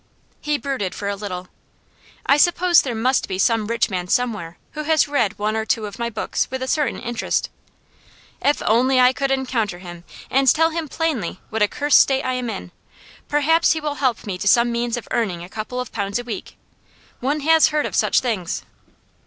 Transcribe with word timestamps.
He 0.39 0.57
brooded 0.57 0.95
for 0.95 1.07
a 1.09 1.15
little. 1.15 1.47
'I 2.25 2.37
suppose 2.37 2.81
there 2.81 2.95
must 2.95 3.27
be 3.27 3.37
some 3.37 3.67
rich 3.67 3.87
man 3.87 4.07
somewhere 4.07 4.57
who 4.71 4.81
has 4.81 5.07
read 5.07 5.37
one 5.37 5.55
or 5.55 5.63
two 5.63 5.85
of 5.85 5.99
my 5.99 6.09
books 6.09 6.49
with 6.49 6.63
a 6.63 6.67
certain 6.67 6.99
interest. 6.99 7.51
If 8.41 8.63
only 8.65 8.99
I 8.99 9.13
could 9.13 9.29
encounter 9.29 9.77
him 9.77 10.03
and 10.31 10.47
tell 10.47 10.71
him 10.71 10.89
plainly 10.89 11.39
what 11.51 11.61
a 11.61 11.67
cursed 11.67 11.99
state 11.99 12.23
I 12.23 12.33
am 12.33 12.49
in, 12.49 12.71
perhaps 13.27 13.73
he 13.73 13.79
would 13.81 13.97
help 13.97 14.25
me 14.25 14.39
to 14.39 14.47
some 14.47 14.71
means 14.71 14.97
of 14.97 15.07
earning 15.11 15.43
a 15.43 15.49
couple 15.49 15.79
of 15.79 15.91
pounds 15.91 16.17
a 16.17 16.23
week. 16.23 16.57
One 17.19 17.41
has 17.41 17.67
heard 17.67 17.85
of 17.85 17.95
such 17.95 18.21
things. 18.21 18.63